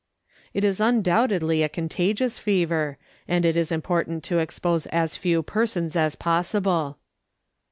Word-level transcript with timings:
"It 0.55 0.63
is 0.63 0.79
undoubtedly 0.79 1.61
a 1.61 1.69
contagious 1.69 2.39
fever, 2.39 2.97
and 3.27 3.45
it 3.45 3.55
is 3.55 3.71
important 3.71 4.23
to 4.23 4.39
expose 4.39 4.87
as 4.87 5.15
few 5.15 5.43
persons 5.43 5.95
as 5.95 6.15
possible." 6.15 6.97